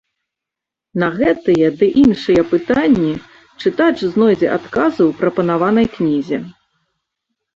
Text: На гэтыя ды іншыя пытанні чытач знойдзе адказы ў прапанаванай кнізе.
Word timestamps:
На 1.01 1.07
гэтыя 1.17 1.67
ды 1.81 1.89
іншыя 2.03 2.41
пытанні 2.53 3.11
чытач 3.61 3.93
знойдзе 4.13 4.47
адказы 4.57 5.03
ў 5.09 5.11
прапанаванай 5.19 5.87
кнізе. 5.99 6.37